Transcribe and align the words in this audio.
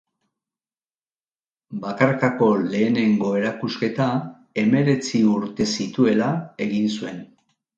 Bakarkako 1.83 2.47
lehenengo 2.71 3.35
erakusketa 3.41 4.09
hemeretzi 4.63 5.23
urte 5.37 5.69
zituela 5.79 6.35
egin 6.67 6.91
zuen. 6.99 7.25